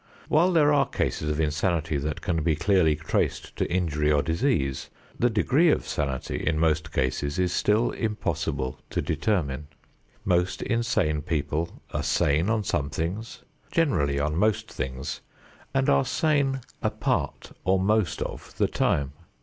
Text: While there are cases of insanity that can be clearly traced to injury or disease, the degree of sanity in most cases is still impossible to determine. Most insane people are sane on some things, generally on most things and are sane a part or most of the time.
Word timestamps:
While 0.29 0.51
there 0.51 0.73
are 0.73 0.87
cases 0.87 1.29
of 1.29 1.39
insanity 1.39 1.97
that 1.97 2.21
can 2.21 2.41
be 2.41 2.55
clearly 2.55 2.95
traced 2.95 3.55
to 3.57 3.71
injury 3.71 4.11
or 4.11 4.23
disease, 4.23 4.89
the 5.19 5.29
degree 5.29 5.69
of 5.69 5.87
sanity 5.87 6.43
in 6.43 6.57
most 6.57 6.91
cases 6.91 7.37
is 7.37 7.53
still 7.53 7.91
impossible 7.91 8.79
to 8.89 9.01
determine. 9.03 9.67
Most 10.25 10.63
insane 10.63 11.21
people 11.21 11.83
are 11.93 12.01
sane 12.01 12.49
on 12.49 12.63
some 12.63 12.89
things, 12.89 13.43
generally 13.71 14.19
on 14.19 14.35
most 14.35 14.71
things 14.73 15.21
and 15.71 15.87
are 15.87 16.03
sane 16.03 16.61
a 16.81 16.89
part 16.89 17.51
or 17.63 17.79
most 17.79 18.23
of 18.23 18.57
the 18.57 18.67
time. 18.67 19.13